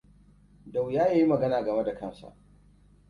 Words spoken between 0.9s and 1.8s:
ya yi magana